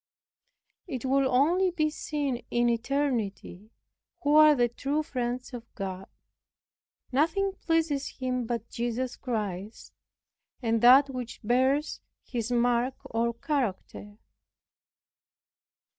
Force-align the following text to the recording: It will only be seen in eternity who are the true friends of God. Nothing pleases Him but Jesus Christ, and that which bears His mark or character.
It 0.87 1.05
will 1.05 1.29
only 1.29 1.69
be 1.69 1.91
seen 1.91 2.43
in 2.49 2.69
eternity 2.69 3.69
who 4.23 4.33
are 4.33 4.55
the 4.55 4.67
true 4.67 5.03
friends 5.03 5.53
of 5.53 5.71
God. 5.75 6.07
Nothing 7.11 7.51
pleases 7.67 8.07
Him 8.17 8.47
but 8.47 8.67
Jesus 8.67 9.15
Christ, 9.15 9.93
and 10.59 10.81
that 10.81 11.11
which 11.11 11.39
bears 11.43 12.01
His 12.25 12.51
mark 12.51 12.95
or 13.05 13.31
character. 13.35 14.17